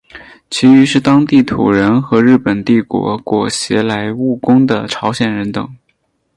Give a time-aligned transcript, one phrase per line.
[0.49, 5.77] 其余是当地土人和日本帝国裹挟来务工的朝鲜人等。